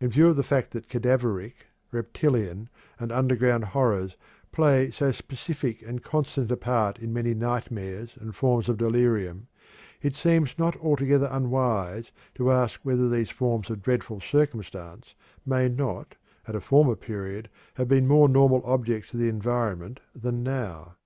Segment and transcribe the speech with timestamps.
[0.00, 2.68] In view of the fact that cadaveric, reptilian,
[2.98, 4.16] and underground horrors
[4.50, 9.46] play so specific and constant a part in many nightmares and forms of delirium,
[10.02, 15.14] it seems not altogether unwise to ask whether these forms of dreadful circumstance
[15.46, 16.16] may not
[16.48, 20.96] at a former period have been more normal objects of the environment than now.